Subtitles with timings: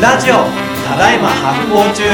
[0.00, 0.34] ラジオ
[0.86, 2.04] ただいま発行中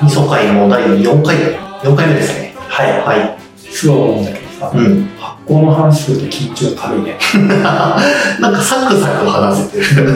[0.00, 1.36] 味噌会の第4回、
[1.82, 2.54] 4回目ですね。
[2.56, 3.00] はい。
[3.00, 3.36] はい。
[3.58, 5.06] すごい思うんだけどさ、うん。
[5.18, 7.18] 発酵の話すると緊張軽いね。
[8.38, 10.12] なんかサクサク話せてる。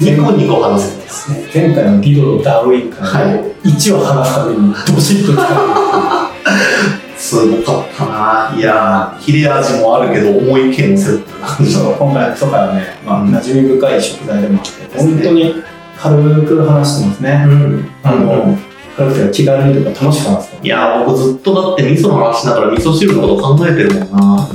[0.00, 1.30] ニコニコ話せてます。
[1.30, 3.20] ね前回のディドロ・ダーウィンからは
[3.64, 5.42] い1話話すためにドシッと使
[7.24, 8.54] すごかったな。
[8.54, 11.68] いやー、切れ味もあるけど、重い剣セットな感う。
[11.68, 15.54] じそう今回のそばはね、まあ、うん馴染み深い食材でもあって、本当に
[15.98, 17.44] 軽く話してますね。
[17.46, 17.90] うん。
[18.02, 18.58] あの、
[18.96, 24.48] 軽くて気軽にとか楽しく話すいやー、僕ずっとだって味噌の話しながら味噌汁のこと考えてるもんな。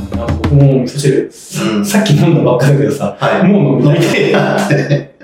[0.43, 1.31] 僕も味噌汁、
[1.75, 3.43] うんさっき飲んだばっかりだけどさ、はい。
[3.47, 4.31] もう飲みたい。
[4.31, 5.15] なって。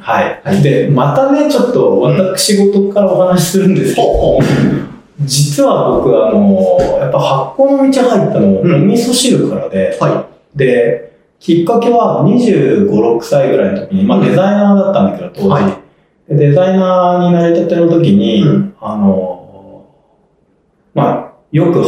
[0.00, 0.40] はい。
[0.44, 10.04] はいで、またね、ちょっと私事からお話しするんですけど、ほうほ実は僕、あの、やっぱ発酵の道入ったの、うんお味噌汁からで、う。
[10.04, 15.48] はで、きっかけは25、6歳ぐらいの時に、まあうんデザイナーだったんだけど、当時。
[15.48, 15.84] はい
[16.26, 19.84] でデザイナーになりたての時に、うんあの、
[20.94, 21.84] まあ、よく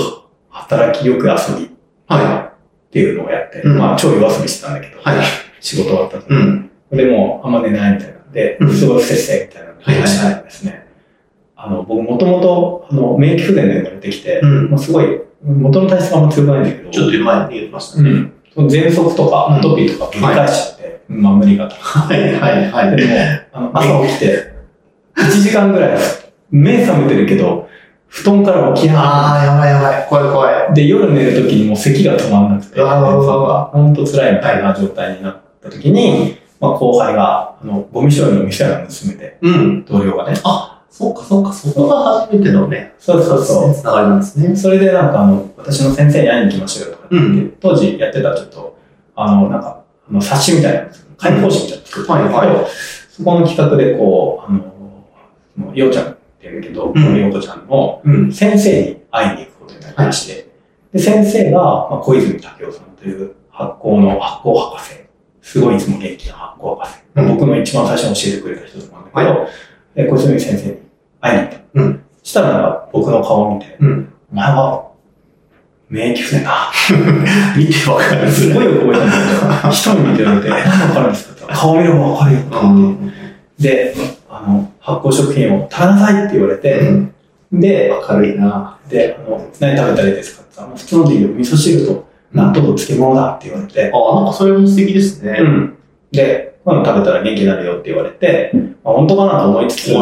[0.50, 1.70] 働き、よく遊びっい。
[2.06, 2.52] は
[2.90, 5.02] ていうのをやって、うんまあ、超夜遊びしてたんだけど、い。
[5.02, 5.26] はい。
[5.60, 6.44] 仕事終わった後うに。
[6.44, 6.70] ん。
[6.90, 10.85] でも、あんま寝ないみたいなんで、うんすごいせっせみたいなのをはいはいはいしたらですね。
[11.56, 18.10] あの、僕もともと、あの、免疫不全で生まれてきて、うんまあ、すごい、元の体質があんま強くないんだけど、ちょっと前に言いましたね。
[18.10, 18.32] うん。
[18.54, 21.76] その喘息とか、うんアトピーとか繰り返しちゃって、まあ無理がた。
[21.76, 22.96] はいはいはい。
[22.96, 23.12] でも、
[23.52, 24.52] あの朝起きて、
[25.16, 25.98] 1時間ぐらい、
[26.50, 27.68] 目覚めてるけど、
[28.08, 28.96] 布団から起きない。
[28.98, 30.06] あー、やばいやばい。
[30.08, 30.74] 怖い怖い。
[30.74, 39.84] で、夜寝るときにもう咳が止まんなくて、うわうわうわうわほんと辛いみたいな状態になったときに、まあ後輩が、あの、ゴミ処理の店を盗めて、うん。
[39.84, 40.38] 同僚がね。
[40.44, 40.65] あ、
[40.96, 43.74] そうかそうか、そこが初めてのね、そうそうそう。
[43.74, 44.56] つながりなんですね。
[44.56, 48.78] それでなんかあの、私の先生に会いに行きましょうよとかう当時やってたちょっと、
[49.14, 52.66] あの、なんか、あの冊子みたいなやつ、解放誌みたいなの作ってたんはいは
[53.10, 57.20] そこの企画でこう、あの、ようちゃんって言うけど、うん。
[57.20, 58.32] ようこちゃんのうん。
[58.32, 60.48] 先生に会いに行くことになりまして、
[60.94, 64.94] で、先生が、まあ、小泉武夫さんという発酵の発酵博士、
[65.42, 67.28] すごいいつも元気な発酵博士、うん。
[67.28, 69.46] 僕の一番最初に教えてくれた人なんだけど、
[69.94, 70.85] で小泉先生に
[71.20, 71.60] 会いに行った。
[71.74, 74.12] うんしたら僕の顔を見て、うん。
[74.32, 74.90] お前は
[75.88, 76.72] 免疫不全だ。
[77.56, 78.28] 見てわかる。
[78.28, 82.42] すごい覚えてる一人見て言われて、何わかるんですか顔見ればわかるよっ
[83.58, 83.68] て。
[83.68, 83.94] で、
[84.28, 87.14] あの、発酵食品を食べなさいって言われて、うん。
[87.52, 88.76] で、明るいな。
[88.88, 95.38] で、あの、何食べたらいいですかって普通のでいいよ、味噌汁と納豆と漬物だって言われて、あ、なんかそれも素敵ですね。
[95.40, 95.74] うん。
[96.10, 98.50] で、こういうの食べたら元気になるよって言われて、
[98.82, 99.92] まあ、本当かなと思いつつ、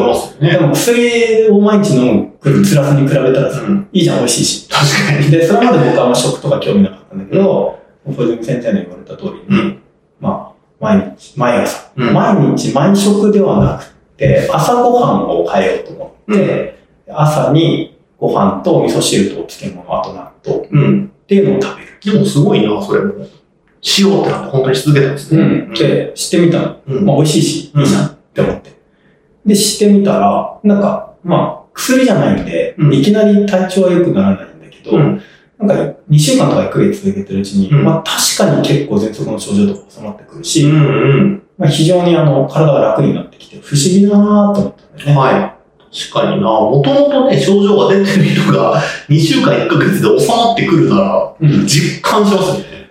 [0.40, 4.68] ねでも薬を毎日飲む辛さに比べたらさ、うんいいじゃん、美味しいし。
[4.70, 5.30] 確かに。
[5.30, 9.78] で、それまで僕はあんま食とか興味なかったんだけど、小泉先生の言われた通りに、うん。
[10.20, 13.84] まあ、毎日、毎朝、うん毎日毎食ではなく
[14.16, 16.78] て、朝ごはんを変えようと思って、
[17.10, 21.10] 朝にご飯と味噌汁とお漬物、あと納豆っうん。
[21.26, 21.88] ていうのを食べる。
[22.14, 23.26] でもすごいな、それも。
[23.98, 25.68] 塩ってなんて本当にし続けたんですね。
[25.74, 26.76] で、知ってみたの。
[26.86, 27.04] うん。
[27.04, 28.72] まあ、美味しいし、うんいいじゃんって思って。
[29.44, 35.20] で、知ってみたら、なんか、まあ、薬じゃないんで、うんいきなり体調は良くならないんだけど、うん
[35.56, 40.80] なんか2週間とか1ヶ月続けてるうちに、うんまあ確かに結構喘息の症状とか収まってくるし、うんう
[41.24, 41.42] ん。
[41.56, 45.16] まあ、非常にあの体が楽になってきて不思議だなと思ったんだよね。
[45.16, 45.54] はい。
[46.10, 52.83] 確かにな、もともとね、症状が出てる人が2週間1ヶ月で収まってくるなら、うん実感しますね。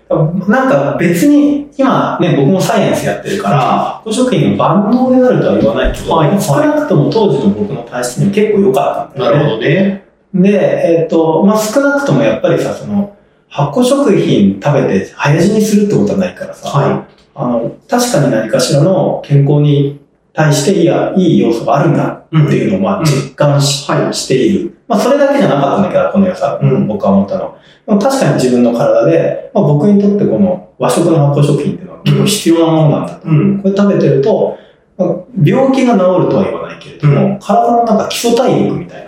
[0.48, 3.60] なんか別に今ね、僕もサイエンスやってるから、
[4.04, 6.08] 発酵食品が万能でなるとは言わないけど、
[6.42, 9.38] 少なくとも当時の僕の体質には結構良かったんだよね。
[9.38, 10.04] なるほどね。
[10.34, 13.16] で、えっ、と、まあ、少なくともやっぱりさ、その、
[13.50, 20.00] 発酵食品食べて早死にするってことはないからさ、はあの、確かに何かしらの健康に
[20.34, 24.78] 対していや、いい要素があるんだっていうのをまあ実感し,、ている。
[24.88, 27.56] まあ、それだけじゃなかったんだけど、この良さ、うん僕は思ったの。
[27.86, 33.30] でも確かに自分の体で、まあ、僕にとってこの和食の発酵食品っていうのは結構必要なものなんだと。
[33.30, 33.62] うん。
[33.62, 34.58] これ食べてると、
[34.98, 35.10] まあ
[35.44, 39.08] 病気が治るとは言わないけれども、うん体のなんか基礎体力みたい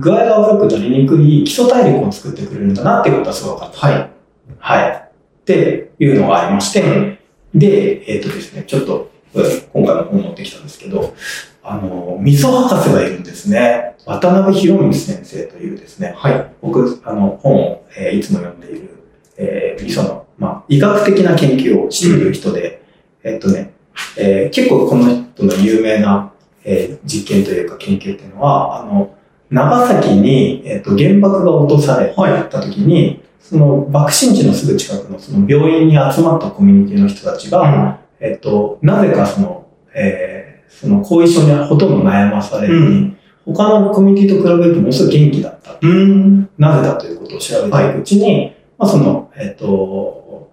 [0.00, 3.86] 具合が悪くなりにくい基礎体力を作ってくれるんだなっていうことはすごかった。
[3.86, 4.10] はい。
[4.58, 4.90] はい。
[4.90, 7.18] っていうのがありまして、
[7.54, 11.14] で、えっ、とですね、ちょっと、うん今回の本持ってきたんですけど、
[11.62, 13.94] あの、味噌博士がいるんですね。
[14.06, 16.52] 渡辺博光先生というですね、はい。
[16.62, 18.90] 僕、あの、本を、えーいつも読んでいる、
[19.36, 22.82] えー味噌の、まあ、医学的な研究をしている人で、
[23.22, 23.72] えっとね、
[24.16, 25.04] えー結構この
[25.34, 26.32] 人の有名な、
[26.64, 29.14] えー実験というか研究っていうのは、あの、
[29.50, 45.78] 長崎に、えっと原爆が落とされた時に、その爆心地のすぐ近くのその病院に集まったコミュニティの人たちが、えっと、なぜかその、えー、その後遺症にほとんど悩まされずに、うん他のコミュニティと比べるとものすごい元気だった。
[45.80, 46.48] うん。
[46.58, 50.50] なぜだということを調べていくうちに、まあその、えっと、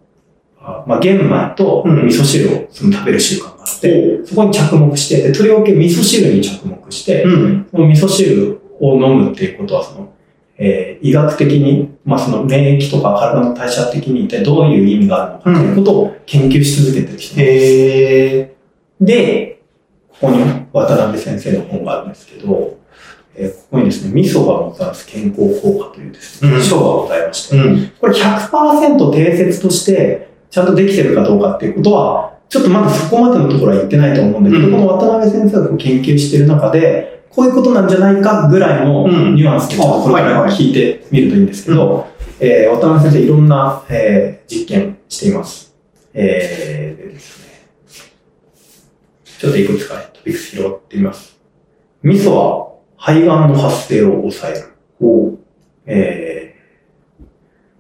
[0.60, 7.68] あまあ玄米とうん味噌汁をその食べる習慣があって、そこに着目して、でとりわけ味噌汁に着目して、うん。
[7.70, 10.14] その味噌汁を飲むっていうことは、その、
[10.58, 19.62] えー医学的に、まあその免疫とか体の代謝的に一体どういう意味があるのかっていうことを研究し続けてる人なんで
[20.20, 20.40] ここに
[20.72, 22.78] 渡辺先生の本があるんですけど、
[23.36, 26.64] えーここにですね、味噌がもたらす健康効果というですね、うん。
[26.64, 27.92] 章がございまして、うん。
[28.00, 34.72] これ100%定説としてちゃんとできてるかどうかっていうことは、ちょっとまだそこまでのところは言ってないと思うんだけど、うん。
[34.72, 42.08] この渡辺先生がこう研究している中で、こういうことなんじゃないかぐらいのうんニュアンスとこれから聞いてみるといいんですけど、
[42.40, 45.76] えー渡辺先生いろんな、えー実験しています。
[46.16, 47.46] えーでですね、
[49.40, 51.40] ちょっといくつかトピックス広がってみます。
[52.02, 55.38] 味噌は肺がんの発生を抑える。
[55.86, 57.24] えー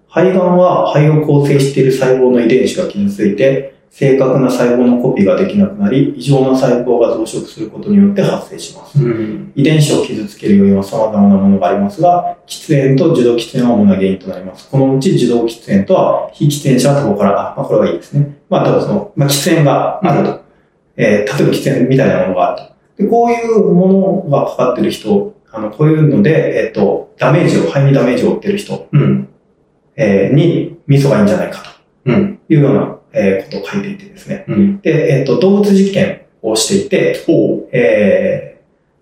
[0.07, 9.03] 肺がんは肺を構成している細胞の遺伝子が傷ついて、正確な細胞のコピーができなくなり、異常な細胞が増殖することによって発生します。
[9.03, 9.51] うん。
[9.55, 14.69] 遺伝子を傷つける要因は様々なものがありますが、喫煙と受動喫煙は主な原因となります。
[14.69, 18.37] このうち受動喫煙とは、非喫煙者はタバコから、あ、まあこれはいいですね。
[18.49, 20.47] まあ、ただその、まあ、喫煙があると。
[20.97, 22.67] えー例えば喫煙みたいなものがある
[22.97, 23.03] と。
[23.03, 23.87] で、こういうも
[24.27, 29.29] のがかかってる人、あの、こういうので、えっ、と、ダメージを、肺にダメージを負ってる人、うん。
[29.95, 32.37] えーに、味噌がいいんじゃないかうん。
[32.37, 34.45] というような、えーことを書いていてですね。
[34.47, 34.81] うん。
[34.81, 38.57] で、えっ、と、動物実験をしていて、ほえー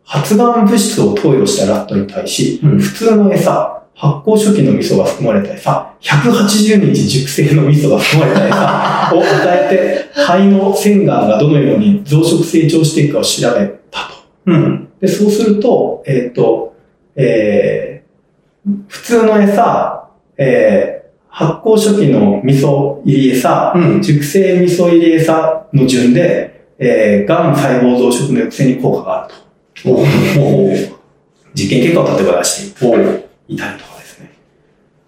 [0.08, 2.68] 発がん物質を投与したラットに対し、う。
[2.68, 2.80] うん。
[2.80, 14.16] 普通の餌、発酵初期の味噌が含まれた餌、180日熟成の味噌が含まれた餌 を与えて、肺の腺がんがどのように増殖成長していくかを調べたと。
[14.46, 14.88] うん。
[15.02, 16.76] で、そうすると、えっ、と、
[17.16, 17.96] えー
[18.88, 20.08] 普通の餌、
[20.38, 20.95] えー
[21.36, 24.02] 発酵初期の味噌入り餌、うん。
[24.02, 29.34] 熟成味噌入り餌の順で、えー、がん細胞増殖の抑制に効果がある
[29.84, 29.90] と。
[29.90, 30.06] おお
[31.54, 32.86] 実験結果を例えば出して
[33.50, 34.32] いたりとかですね。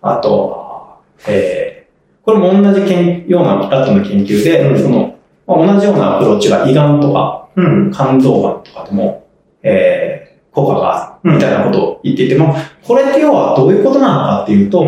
[0.01, 0.97] あとは、
[1.29, 7.91] えー、これも同じ研ようなラットの研究で、うんその、まあ同じようなアプローチが胃がんとかうん。
[7.94, 9.25] 肝臓がんとかでも、
[9.63, 12.53] えー、効果があるみたいなことを言っていても、
[12.83, 14.85] これって要はどういうことなのかっていうと、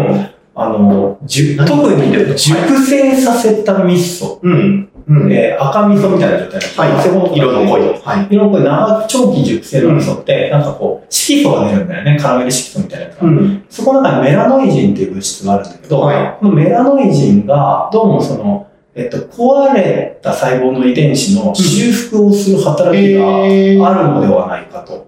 [0.61, 4.89] あの、じゅ何特に何熟成させた味噌、うん。
[5.07, 5.31] うん。
[5.33, 7.03] えー赤味噌みたいな状態のはい。
[7.03, 7.81] 背骨とか色の濃い。
[7.81, 8.27] はい。
[8.29, 12.17] 色の濃い長長期熟成の味噌って、なんかこう、色素が出るんだよね。
[12.19, 13.27] カラメル色素みたいなやつが。
[13.27, 13.63] ん。
[13.69, 25.07] そこの中にメラノイジンっていう物質があるんだけど、はこのメラノイジンが、どうもその、えっと、壊れた細胞の遺伝子の修復をする働きがあえーるのではないかと、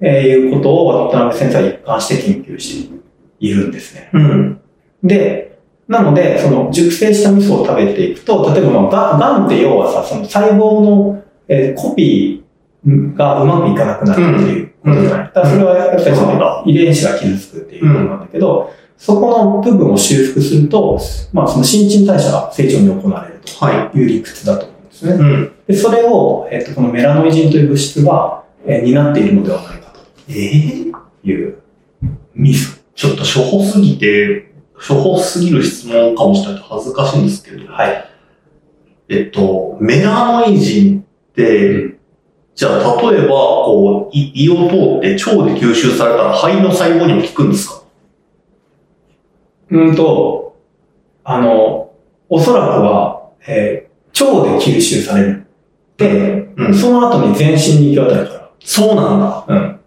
[0.00, 2.94] えーいうことを渡辺先生は一貫して研究して
[3.40, 4.10] いるんですね。
[4.12, 4.60] うん。
[5.04, 15.26] で、なので、その熟成した味噌を食べていくと、例えばまあ、がんって要はさ、その細胞の、えーコピーがうまくいかなくなるっていうことじゃない。
[15.26, 20.98] だからそれはやっぱりその遺伝子が傷つくっていうことなんだけど、そこの部分を修復すると、
[21.32, 25.12] まあその新陳代謝が正常に行われるはという理屈だと思うんですね。
[25.12, 25.52] うん。
[25.66, 29.92] で、それを、えっと、このメラノイジンという物質が、えー担っているのではないか
[30.28, 31.56] ええという
[32.34, 32.78] 味噌。
[32.94, 38.10] ちょっと初歩すぎて、初歩すぎる質問かもしれないと恥ずかしいんですけど、はい。
[39.08, 41.04] えっと、メラノイジンっ
[41.34, 41.96] て、
[42.54, 44.68] じゃあ例えば、こう、い胃を通っ
[45.00, 47.82] て腸で吸収されたら肺の細胞にも効くんですか？
[49.70, 50.56] うんと、
[51.24, 51.92] あの、
[52.28, 55.46] おそらくは、えー腸で吸収される。
[55.96, 56.74] で、うん。
[56.74, 59.44] その後に全身に行き渡るかそうなんだ。
[59.48, 59.56] ら。
[59.56, 59.80] うん。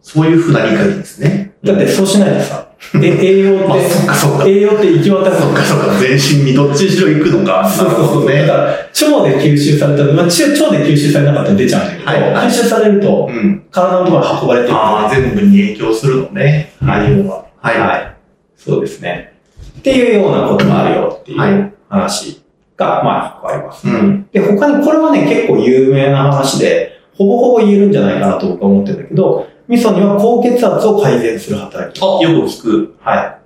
[0.00, 1.47] そういうふうな理解ですね。
[1.64, 2.68] だってそうしないとさ、
[3.02, 4.46] え栄養まあ、って、そっかそっか。
[4.46, 5.98] 栄養って行き渡るそっかそっか。
[5.98, 7.68] 全身にどっちにしろ行くのか。
[7.68, 8.26] そうそうそう。
[8.26, 8.52] だねか。
[8.54, 13.66] ら、腸で吸収されたら、まあ、腸腸で吸収されなかったら出ちゃうんだけど、はいはい吸収されると、うん。
[13.70, 14.76] 体のところに運ばれていく。
[14.76, 16.72] ああ、全部に影響するのね。
[16.80, 17.22] はい。
[17.24, 17.80] ははい。
[17.80, 18.16] はい。
[18.56, 19.34] そうですね。
[19.78, 22.42] っていうようなことがあるよっていはう話
[22.76, 23.88] が、まあ、一個あります。
[23.88, 24.28] うん。
[24.32, 32.02] で、他にこれはね、結構有名な話で、ほぼほぼ言えるんじゃないかなと僕は思ってるんだけど、味噌には高血圧を改善する働き。
[32.02, 32.96] あ、よく聞く。
[33.00, 33.38] はい。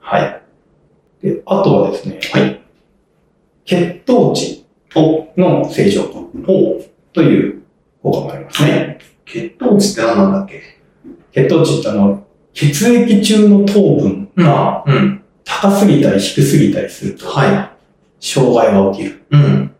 [0.00, 0.42] はい。
[1.22, 2.60] で、あとはですね、はい。
[3.64, 7.62] 血糖値お、の正常化お、という
[8.02, 8.98] 効果もありますね。
[9.24, 10.62] 血糖値って何なんだっけ？
[11.32, 15.22] 血糖値ってあの、血液中の糖分がうん。
[15.44, 17.72] 高すぎたり低すぎたりすると、は
[18.20, 19.22] 障害が起きる。
[19.30, 19.74] うん。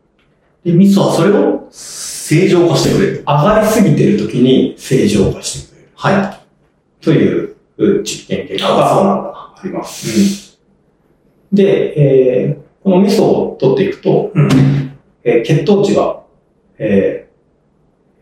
[0.64, 3.24] で、味噌はそれを正常化してくれる。
[3.26, 5.88] 上がりすぎてる時に正常化してくれる。
[5.94, 6.42] は
[7.00, 7.04] い。
[7.04, 9.30] というう実験結果あそうがなんだ。
[9.34, 10.58] あります。
[11.52, 11.94] で、
[12.44, 14.48] えーこの味噌を取っていくと、うん。
[15.24, 16.20] えー血糖値が、
[16.78, 17.28] え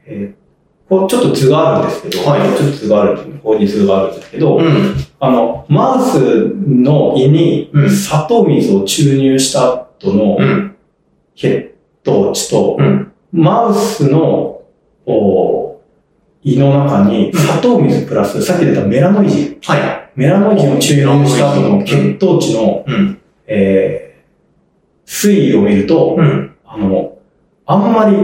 [0.07, 0.47] ーえー
[0.89, 4.95] こうちょっと図があるんですけど、はいちょっと図があるんですここに図があるんですけど、うん。
[5.19, 10.77] あの、マウスの胃にうん砂糖水を注入した後のうん。
[11.35, 11.75] 血
[12.07, 13.13] 糖値と、うん。
[13.33, 14.63] マウスの
[15.05, 15.81] お
[16.43, 20.11] 胃の中に砂糖水プラス、さっき出たメラノイジン、はい。
[20.15, 23.21] メラノイジンを注入した後の血糖値の、うん。
[23.47, 24.07] えー
[25.09, 26.57] 推移を見ると、うん。
[26.65, 27.17] あの、
[27.65, 28.17] あんまり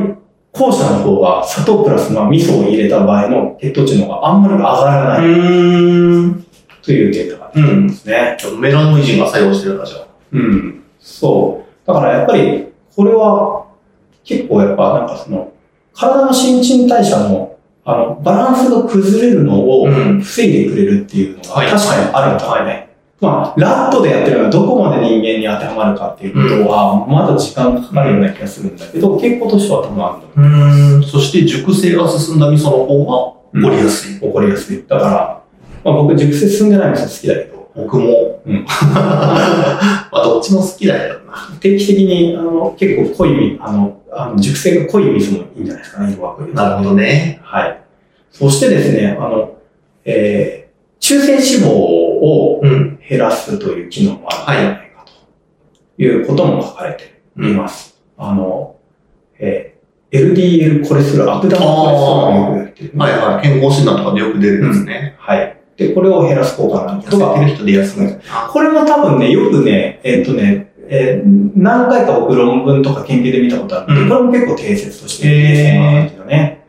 [0.51, 6.47] 後者の方が砂糖プラスまあ味噌を入れた場合の血糖値の方があんまり上がらないうん。
[6.83, 7.87] というデータがありうん。
[7.87, 8.37] ますね。
[8.59, 10.07] メラノイジンが作用してるんだ、じゃあ。
[10.33, 10.83] うん。
[10.99, 11.87] そう。
[11.87, 13.67] だからやっぱり、これは
[14.25, 15.53] 結構やっぱなんかその、
[15.95, 17.53] 体の新陳代謝の
[17.85, 22.89] あの、バランスが崩れるのをうん防いでくれるっていうのがはい確かにあるんだよね。
[23.21, 31.05] まあ、ラットでやってるのはどこまで人間に当てはまるかっていうことは、まだ時間がかかるような気がするんだけど、傾向としては多分あるんだうん。
[31.05, 34.19] そして熟成が進んだ味噌の方が起こりやすい。
[34.19, 34.85] 起こりやすい。
[34.89, 35.43] だから、
[35.85, 38.43] まあ僕熟成進んでない味噌好きだけど、僕も。
[38.47, 38.65] うん
[38.95, 41.57] まあ、どっちも好きだよな。
[41.61, 46.55] 定期的にあの結構濃い、あの、あの熟成が濃い味噌もいいんじゃないですかね、色は濃い。
[46.55, 47.41] なるほどね。
[47.43, 47.79] はい。
[48.31, 49.55] そしてですね、あの、
[50.05, 52.93] えー、中性脂肪をうん。
[53.09, 55.05] 減らすという機能もあるんじゃないか
[55.97, 58.01] ということも書かれています。
[58.17, 58.77] あの、
[59.39, 63.43] えー、LDL コレステロール、悪玉コレステロールがよく言われてる、はいはい。
[63.43, 65.17] 健康診断とかでよく出るんですね。
[65.19, 65.62] はい。
[65.89, 68.21] で、これを減らす効果があることが痩せてる人で安くなる。
[68.51, 76.65] これも多分ね、よくね、えっ、とね、えー何回か僕論文とか研究で見たことあって、うんこれも結構定説として定説な感じだね。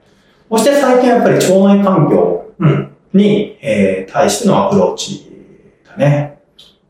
[0.52, 2.90] そして最近やっぱり腸内環境うん。
[3.14, 5.30] に、えー対してのアプローチ
[5.90, 6.34] だね。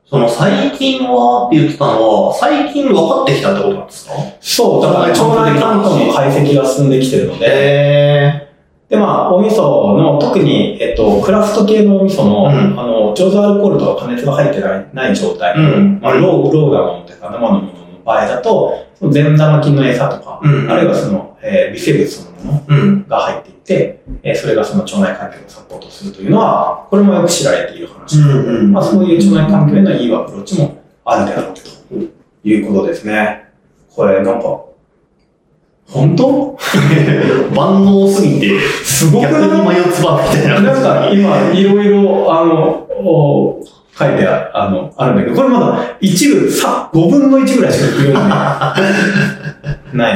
[0.06, 4.14] その最近はって言ってたのは、最近分かってきたってことなんですか？
[4.40, 8.48] そう、だから腸内環境の解析が進んできてるので、へ
[8.90, 17.70] で、まあ、お味噌の、特に、えっと、クラフト系のお味噌の、うんあの、上座アルコールとか加熱が入ってないない状態、うんまあ、 raw、raw なものというか生のものの
[18.06, 23.08] 場合だと、その善玉菌の餌とか、うんあるいはその、えー微生物そのものうん。
[23.08, 28.20] が入っていって、えーそれがその腸内環境をサポートするというのは、これもよく知られている話。
[28.20, 33.46] うんうんまあ、そういう腸内環境へのいいアプローチもあるであろうということですね。
[33.96, 34.62] これ、なんか、
[35.94, 36.58] 本当？
[37.56, 40.60] 万能すぎて、すごく逆に眉唾みたいな。
[40.74, 43.60] なんか今、いろいろ、あの、お
[43.98, 48.76] 書いてああのあるんだけど、これまだ一部、さ、5分の1ぐらいしか読んでな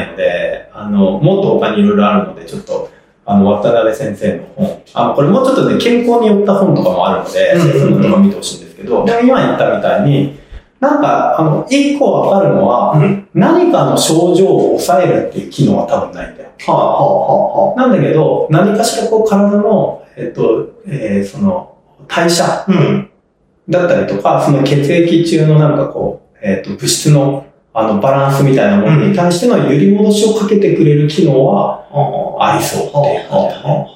[0.04, 0.08] い。
[0.10, 2.90] ので、あの、もっと他にいろいろあるので、ちょっと、
[3.26, 10.40] あの、渡辺先生の本、あの、これもうちょっとね、健康によった本とかもあるので、そういうのとか見てほしいんですけど、今言ったみたいに、
[10.80, 16.50] なんか、あの、一個わかるのは、うん何かの症状を抑えるっていう機能は多分ないんだよ。
[16.66, 22.66] はあ、はあ、はなんだけど、何かしらこう体の、えっと、えーその、代謝あ。
[22.68, 23.10] うん。
[23.70, 31.86] だったりとか、その血液中のなんかこう、えっと、物質の、あの、バランスみたいなものに対しての揺り戻しをかけてくれる機能は、
[32.40, 33.88] あありそうっていう感じだね。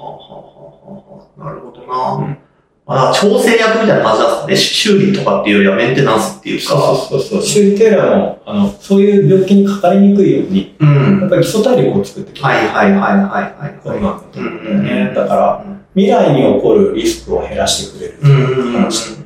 [1.38, 2.14] なるほどな。
[2.14, 2.38] うん
[2.86, 4.56] まあ、調整役みたいな感じなんですかね。
[4.56, 6.76] 修理とかっていうよりはメンテナンスっていうか。
[6.76, 7.44] そうそうそうそう。
[7.44, 11.20] 修理テーラーも、あの、そういう病気にかかりにくいように、うん。
[11.22, 13.80] やっぱり基礎体力を作ってきてはいはいはいはいはい。
[13.84, 15.14] これなんだと思うんだようんね。
[15.16, 18.18] だから、未来に起こるリスクを減らしてくれる。
[18.22, 18.84] うんうんうん。
[18.84, 19.21] だから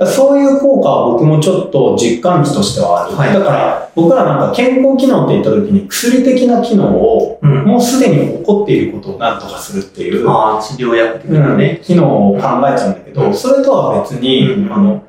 [0.00, 3.16] そういう効果は僕もちょっと実感値としてはある。
[3.16, 7.64] はいだから僕らなんか健康機能って言った時に薬的な機能をうん。
[7.64, 11.80] もうすでに起こっていることを何とかするっていう、ああ、治療薬的うなんね。
[11.82, 15.02] 機能を考えちゃうんだけど、うんそれとは別に、うんあの、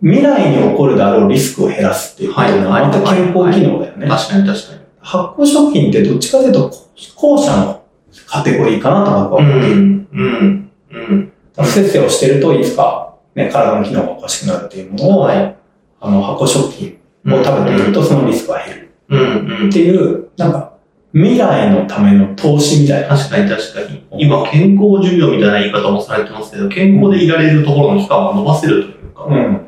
[0.00, 4.06] 未来に起こるであろうリスクを減らすっていうことははいまた健康機能だよね。
[4.06, 4.80] 確かに確かに。
[5.00, 6.70] 発酵食品ってどっちかというと
[7.16, 7.82] 後者の
[8.26, 9.76] カテゴリーかなと僕は思っている。
[9.76, 10.08] うん。
[10.12, 10.70] うん。
[10.90, 11.32] うん。
[11.56, 12.97] 不節制をしてるといつか、
[13.38, 15.56] ね、体の機能がおかしくなるっていうものを、はい
[16.00, 16.98] あの、発酵食品
[17.32, 19.72] を食べているとそのリスクは減るうんうんっ。
[19.72, 20.72] ていう、なんか、
[21.14, 23.16] 未来のための投資みたいな。
[23.16, 24.04] 確かに確かに。
[24.18, 29.24] 今、健康寿命みたいな言い方もされてますけど、健康でいられるところの期間を伸ばせるというか。
[29.24, 29.60] うん。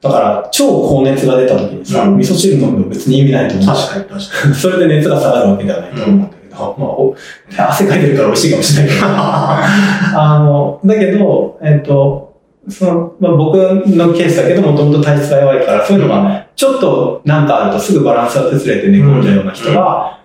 [0.00, 3.66] だから、超高熱が出た時にさ、うん味噌汁飲むの別に意味ないと思う。
[3.66, 4.54] 確かに確かに。
[4.56, 7.16] それで熱が下がるわけではないと思うんだけど、まあお、
[7.56, 9.06] 汗かいてるから美味しいかもしれないけど。
[9.08, 12.23] あの、だけど、えっ、と、
[12.68, 19.74] その、まあ、僕のケースだけど、もともと体質が弱いから、そういうのが、ちょっとなんかあるとすぐバランスが崩れて寝込んじゃうような人が、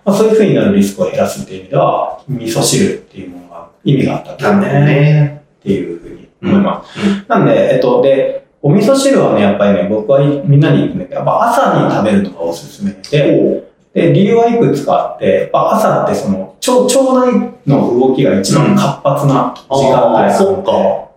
[0.05, 5.43] まあ、そういう風になるリスクを減らすっていう意味では、味噌汁っていうものが意味があったんだなるほどね。
[5.59, 6.99] っていうふうに思います。
[7.27, 21.08] なんで、えっと、で、お味噌汁はね、やっぱりね、僕はみんなに言うんだけど、やっぱ朝に食べるのがおすすめで、で、理由はいくつかあって、やっぱ朝ってその、腸、腸内の動きが一番活発な時間帯なので、そっか。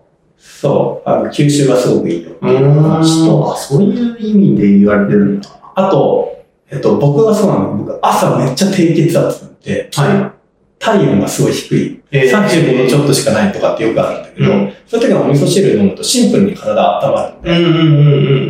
[0.43, 3.27] そう、あの、吸収がすごくいいよってういう話。
[3.27, 5.49] と、あ、そういう意味で言われてるんだ。
[5.77, 10.33] あと、えっと、僕がそうなの、僕朝めっちゃ低血圧で、は
[10.81, 12.03] 体温がすごい低い。
[12.11, 12.31] えー。
[12.31, 14.73] 35度ちょっとしかないとかってよくあるんだけど、うん。
[14.85, 18.01] そういう時はお味噌汁飲むとシンプルに体温まるんで、うんうんう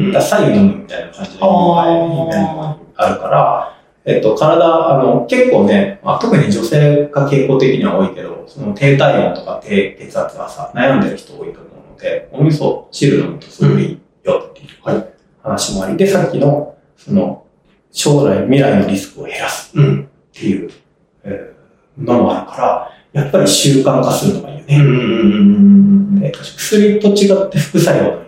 [0.01, 0.13] んうん。
[0.13, 11.72] だ左右飲むみたいな感じで、あるから、えっと、体、あの、結構ね、まあ、特に女性が傾向的には多いけど、その低体温とか低血圧がさ、悩んでる人多いと思
[12.03, 15.09] で、お味噌汁飲むとすごいいいよっていうはい
[15.43, 17.45] 話もあり、で、さっきの、その、
[17.91, 20.03] 将来、未来のリスクを減らすうん。
[20.03, 20.71] っていう、
[21.25, 21.63] えー
[21.99, 26.21] のもあるから、やっぱり習慣化するのがいいよね。
[26.21, 28.27] で薬と違って副作用ないので、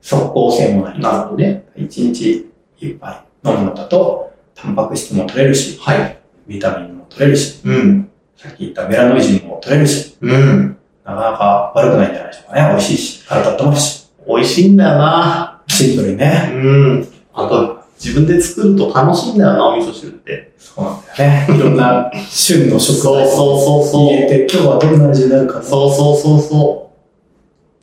[0.00, 0.98] 即効性もない。
[0.98, 1.64] なるほどね。
[1.76, 6.18] 一日一杯飲むのだと、タンパク質も取れるし、はい。
[6.48, 8.10] ビタミンも取れるし、うん。
[8.36, 10.75] さっき言ったメラノイジンも取れるし、うん。
[11.06, 12.68] なかなか悪くないんじゃないでしょうかね。
[12.70, 15.62] 美味しいし、体温まるし、美味しいんだよな。
[15.68, 16.50] シンプルにね。
[16.52, 17.08] うん。
[17.32, 20.52] あと、自分で作ると楽しいんだよな、お味噌汁って。
[20.58, 21.56] そうなんだよね。
[21.56, 24.06] いろんな旬の食材そうそうそうそう。
[24.12, 26.90] 入れて、今日はどんな味になるかなっそうそうそうそ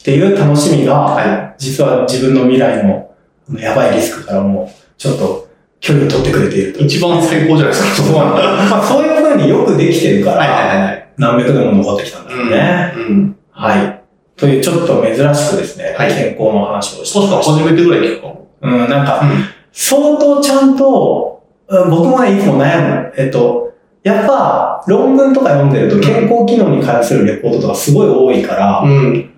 [0.03, 0.87] ていう楽しみう。
[0.87, 3.09] が、は実は自分の未来の
[3.57, 5.47] やばいリスクからも、ちょっと
[5.83, 6.85] 距離を取ってくれているとい。。
[6.85, 8.07] 一番最高じゃないですか。
[8.07, 8.43] そうなんだ。
[8.71, 11.07] まあそういう風によくできてるかはいはいはいら、はい。
[11.17, 12.93] 何百年も残ってきたんだよね。
[12.95, 13.35] うん。
[13.51, 13.99] はい。
[14.37, 18.27] というちょっと珍しくですね、はい健康の話をして確か初めてぐらい聞くか？
[18.27, 18.47] も。
[18.61, 19.29] うん、なんか、うん。
[19.73, 23.13] 相当ちゃんと、うん僕もね、いつも悩む。
[23.17, 23.71] えっと、
[24.03, 29.29] やっぱ、論文とか読んでると健康機能に関するレポートとかすごい多いから、うん。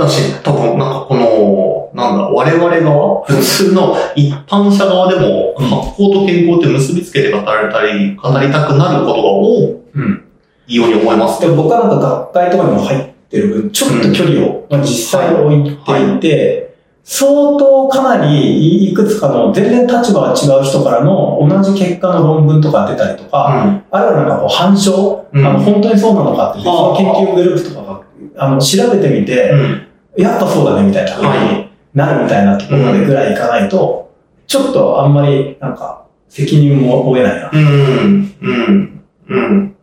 [0.00, 10.24] だし、多分、なんかこの、なんだ、我々側、普通の一般者側でも、うん発酵と健康って結びつけて語られたり、語りたくなることが多うん。
[10.66, 11.40] いように思います。
[11.40, 16.70] で僕はなんか学会とかにも入ってる分、ちょっと距離を、まあ、実際置いていて、
[17.02, 23.82] 相当かなりいくつかの全然立場が違う人からの同じ結果の論文とか出たりとか、うん。
[23.90, 28.02] あるいはなんかこう反証、うんあの本当にそうなのかって別の研究グループとかが
[28.36, 29.86] あの調べてみて、うん。
[30.16, 34.12] やっぱそうだねみたいな風になるみたいなところまでぐらいいかないと、
[34.46, 37.50] ちょっとあんまりなんか責任も負えないな。
[37.52, 38.34] うん。
[38.40, 39.04] うん。
[39.28, 39.76] うん。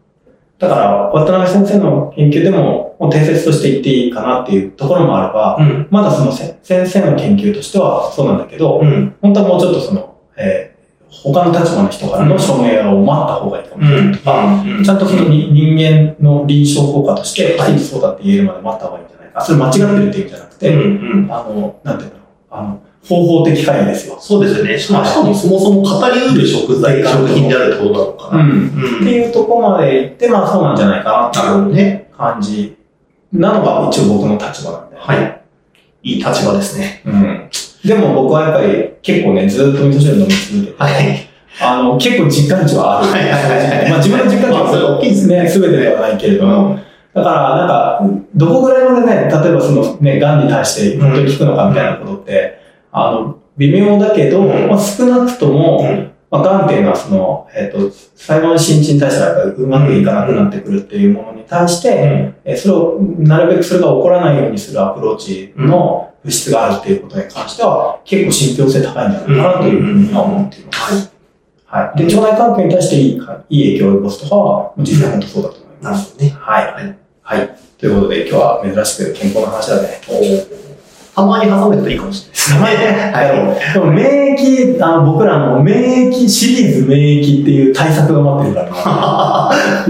[0.59, 5.87] だから渡辺先生の研究でももう定説として言っていいかなっていうところもあれば、うん。
[5.89, 9.15] まだそのせ先生の研究としてはそうなんだけど、うん。
[9.21, 10.77] 本当はもうちょっとその、えー
[11.09, 14.83] 他の立場の人からの証明を待った方がいいかもしれないとか、うん。
[14.83, 19.16] ちゃんとそのに人間の臨床効果として、はい、そうだって言えるまで待った方がいい。
[19.41, 20.81] それ間違ってるっていうんじゃなくて、うん。
[20.81, 21.31] うん。
[21.31, 22.15] あの、なんていうの、
[22.49, 24.17] あの、方法的会議ですよ。
[24.19, 24.77] そうですよね。
[24.77, 28.43] しかも、しかもそもそも語り得る食材、食品であるってことなのかな。
[28.43, 28.49] ん。
[28.49, 28.67] うん
[29.01, 32.09] っていうとこまで行って、まあそうなんじゃないかなっていうね。
[32.17, 32.75] 感じ
[33.31, 34.97] なのが一応僕の立場なんで。
[34.97, 35.41] はい。
[36.03, 37.01] いい立場ですね。
[37.05, 37.49] うん。
[37.85, 41.29] でも僕はやっぱり結構ね、ずっと味噌汁飲み続けて、はい。
[41.61, 43.11] あの、結構実感値はある。
[43.11, 46.79] はいはいはいはいまあ自分の実感値まあそれ大きいですね、すべてではないけれども、
[47.17, 48.01] だから、なんか、
[48.35, 52.59] どこぐらいまでね、例えばそのね、癌に対して本当に効くのかみたいなことって、
[52.91, 61.95] あの、微妙だけど、うんまあ、少なくとも、うんまあ、癌っていうのはその、えっ、と、細胞の新陳代謝がうまくいかなくなってくるっていうものに対して、うん
[62.43, 71.13] えーそれを、なるべくそれが起こらないようにするアプローチの物質があるっていうことに関しては、結構信憑性高いんじゃないかなというふうには思っています。
[71.65, 71.97] はい。
[71.97, 75.83] で、腸内環境に対していいか、いい影響を及ぼすとかは、実際本当そうだと思います。
[75.83, 76.35] なるほどね。
[76.37, 76.73] はい。
[76.73, 76.97] はい。
[77.27, 77.57] はい。
[77.77, 79.99] ということで、今日は珍しく健康の話だね。
[81.13, 83.11] たまに挟めるといいかもしれないですね。
[83.11, 83.73] はい。
[83.73, 88.79] でも免疫、あの僕らの免疫シリーズ免疫っていう対策が待ってるか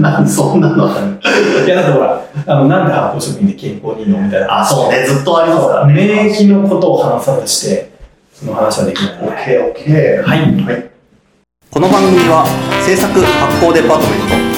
[0.00, 0.02] な。
[0.10, 4.60] なんでそんなのいや、だってほら、あの、なんで発酵食品で健康にいいのみたいな。
[4.60, 5.06] あ、そうね。
[5.06, 5.94] ずっとありますからそうね。
[5.94, 7.92] 免疫のことを話さずして、
[8.34, 9.12] その話はできない。
[9.22, 10.28] オッケーオッケー。
[10.28, 10.40] はい。
[10.40, 10.90] はい。
[11.70, 12.44] この番組は
[12.84, 14.57] 制作発行デパートメント